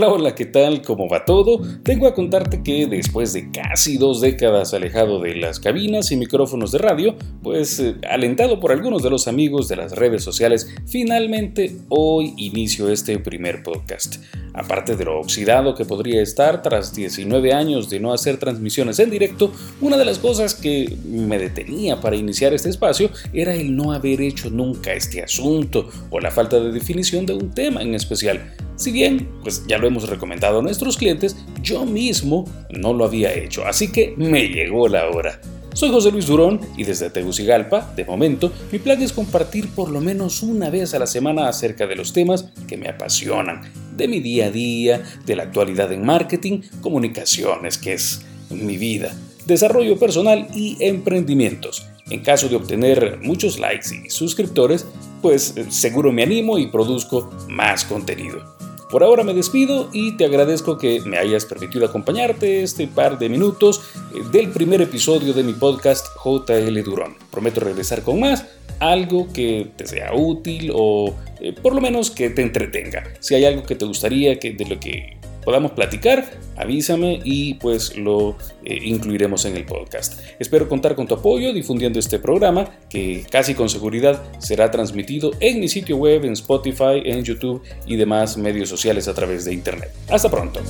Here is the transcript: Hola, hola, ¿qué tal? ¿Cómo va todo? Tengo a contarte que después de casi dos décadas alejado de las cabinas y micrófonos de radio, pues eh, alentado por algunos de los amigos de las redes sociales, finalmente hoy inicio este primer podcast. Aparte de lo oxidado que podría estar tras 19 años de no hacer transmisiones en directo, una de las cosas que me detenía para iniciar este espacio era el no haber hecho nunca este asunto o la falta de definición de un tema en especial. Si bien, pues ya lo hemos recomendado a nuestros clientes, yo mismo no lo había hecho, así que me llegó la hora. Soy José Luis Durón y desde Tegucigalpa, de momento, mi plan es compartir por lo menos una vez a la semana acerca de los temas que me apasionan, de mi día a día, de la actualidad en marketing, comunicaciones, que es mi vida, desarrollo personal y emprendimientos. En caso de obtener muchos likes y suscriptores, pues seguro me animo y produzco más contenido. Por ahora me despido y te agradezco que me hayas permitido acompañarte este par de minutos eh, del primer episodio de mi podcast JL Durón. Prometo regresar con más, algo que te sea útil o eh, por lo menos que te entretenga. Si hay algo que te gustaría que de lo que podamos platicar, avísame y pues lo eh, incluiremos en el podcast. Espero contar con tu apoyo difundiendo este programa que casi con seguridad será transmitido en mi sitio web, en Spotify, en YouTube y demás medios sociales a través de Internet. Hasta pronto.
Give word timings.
Hola, 0.00 0.10
hola, 0.10 0.34
¿qué 0.36 0.46
tal? 0.46 0.80
¿Cómo 0.82 1.08
va 1.08 1.24
todo? 1.24 1.60
Tengo 1.82 2.06
a 2.06 2.14
contarte 2.14 2.62
que 2.62 2.86
después 2.86 3.32
de 3.32 3.50
casi 3.50 3.98
dos 3.98 4.20
décadas 4.20 4.72
alejado 4.72 5.18
de 5.18 5.34
las 5.34 5.58
cabinas 5.58 6.12
y 6.12 6.16
micrófonos 6.16 6.70
de 6.70 6.78
radio, 6.78 7.16
pues 7.42 7.80
eh, 7.80 7.96
alentado 8.08 8.60
por 8.60 8.70
algunos 8.70 9.02
de 9.02 9.10
los 9.10 9.26
amigos 9.26 9.66
de 9.66 9.74
las 9.74 9.96
redes 9.96 10.22
sociales, 10.22 10.72
finalmente 10.86 11.78
hoy 11.88 12.32
inicio 12.36 12.88
este 12.90 13.18
primer 13.18 13.64
podcast. 13.64 14.22
Aparte 14.54 14.94
de 14.94 15.04
lo 15.04 15.18
oxidado 15.18 15.74
que 15.74 15.84
podría 15.84 16.22
estar 16.22 16.62
tras 16.62 16.94
19 16.94 17.52
años 17.52 17.90
de 17.90 17.98
no 17.98 18.12
hacer 18.12 18.36
transmisiones 18.36 19.00
en 19.00 19.10
directo, 19.10 19.50
una 19.80 19.96
de 19.96 20.04
las 20.04 20.20
cosas 20.20 20.54
que 20.54 20.96
me 21.08 21.40
detenía 21.40 22.00
para 22.00 22.14
iniciar 22.14 22.54
este 22.54 22.70
espacio 22.70 23.10
era 23.32 23.52
el 23.52 23.74
no 23.74 23.90
haber 23.90 24.20
hecho 24.20 24.48
nunca 24.48 24.92
este 24.92 25.24
asunto 25.24 25.88
o 26.10 26.20
la 26.20 26.30
falta 26.30 26.60
de 26.60 26.70
definición 26.70 27.26
de 27.26 27.34
un 27.34 27.50
tema 27.50 27.82
en 27.82 27.96
especial. 27.96 28.67
Si 28.78 28.92
bien, 28.92 29.28
pues 29.42 29.66
ya 29.66 29.76
lo 29.76 29.88
hemos 29.88 30.08
recomendado 30.08 30.60
a 30.60 30.62
nuestros 30.62 30.96
clientes, 30.96 31.36
yo 31.60 31.84
mismo 31.84 32.44
no 32.70 32.94
lo 32.94 33.04
había 33.04 33.34
hecho, 33.34 33.66
así 33.66 33.90
que 33.90 34.14
me 34.16 34.46
llegó 34.46 34.86
la 34.86 35.10
hora. 35.10 35.40
Soy 35.74 35.90
José 35.90 36.12
Luis 36.12 36.28
Durón 36.28 36.60
y 36.76 36.84
desde 36.84 37.10
Tegucigalpa, 37.10 37.92
de 37.96 38.04
momento, 38.04 38.52
mi 38.70 38.78
plan 38.78 39.02
es 39.02 39.12
compartir 39.12 39.68
por 39.70 39.90
lo 39.90 40.00
menos 40.00 40.44
una 40.44 40.70
vez 40.70 40.94
a 40.94 41.00
la 41.00 41.08
semana 41.08 41.48
acerca 41.48 41.88
de 41.88 41.96
los 41.96 42.12
temas 42.12 42.52
que 42.68 42.76
me 42.76 42.88
apasionan, 42.88 43.62
de 43.96 44.06
mi 44.06 44.20
día 44.20 44.46
a 44.46 44.50
día, 44.52 45.02
de 45.26 45.34
la 45.34 45.42
actualidad 45.42 45.92
en 45.92 46.06
marketing, 46.06 46.60
comunicaciones, 46.80 47.78
que 47.78 47.94
es 47.94 48.22
mi 48.48 48.76
vida, 48.76 49.12
desarrollo 49.44 49.98
personal 49.98 50.46
y 50.54 50.76
emprendimientos. 50.78 51.84
En 52.10 52.20
caso 52.20 52.48
de 52.48 52.54
obtener 52.54 53.18
muchos 53.22 53.58
likes 53.58 53.88
y 54.06 54.08
suscriptores, 54.08 54.86
pues 55.20 55.52
seguro 55.68 56.12
me 56.12 56.22
animo 56.22 56.58
y 56.58 56.68
produzco 56.68 57.28
más 57.48 57.84
contenido. 57.84 58.57
Por 58.90 59.04
ahora 59.04 59.22
me 59.22 59.34
despido 59.34 59.90
y 59.92 60.12
te 60.16 60.24
agradezco 60.24 60.78
que 60.78 61.02
me 61.02 61.18
hayas 61.18 61.44
permitido 61.44 61.84
acompañarte 61.84 62.62
este 62.62 62.86
par 62.86 63.18
de 63.18 63.28
minutos 63.28 63.82
eh, 64.14 64.22
del 64.32 64.48
primer 64.48 64.80
episodio 64.80 65.34
de 65.34 65.42
mi 65.42 65.52
podcast 65.52 66.06
JL 66.24 66.82
Durón. 66.82 67.16
Prometo 67.30 67.60
regresar 67.60 68.02
con 68.02 68.20
más, 68.20 68.46
algo 68.80 69.30
que 69.30 69.72
te 69.76 69.86
sea 69.86 70.14
útil 70.14 70.70
o 70.74 71.14
eh, 71.38 71.52
por 71.52 71.74
lo 71.74 71.82
menos 71.82 72.10
que 72.10 72.30
te 72.30 72.40
entretenga. 72.40 73.04
Si 73.20 73.34
hay 73.34 73.44
algo 73.44 73.62
que 73.64 73.74
te 73.74 73.84
gustaría 73.84 74.38
que 74.38 74.54
de 74.54 74.64
lo 74.64 74.80
que 74.80 75.17
podamos 75.48 75.72
platicar, 75.72 76.30
avísame 76.58 77.20
y 77.24 77.54
pues 77.54 77.96
lo 77.96 78.36
eh, 78.66 78.80
incluiremos 78.82 79.46
en 79.46 79.56
el 79.56 79.64
podcast. 79.64 80.20
Espero 80.38 80.68
contar 80.68 80.94
con 80.94 81.08
tu 81.08 81.14
apoyo 81.14 81.54
difundiendo 81.54 81.98
este 81.98 82.18
programa 82.18 82.68
que 82.90 83.24
casi 83.30 83.54
con 83.54 83.70
seguridad 83.70 84.22
será 84.40 84.70
transmitido 84.70 85.30
en 85.40 85.58
mi 85.58 85.68
sitio 85.68 85.96
web, 85.96 86.26
en 86.26 86.34
Spotify, 86.34 87.00
en 87.02 87.24
YouTube 87.24 87.62
y 87.86 87.96
demás 87.96 88.36
medios 88.36 88.68
sociales 88.68 89.08
a 89.08 89.14
través 89.14 89.46
de 89.46 89.54
Internet. 89.54 89.90
Hasta 90.10 90.30
pronto. 90.30 90.60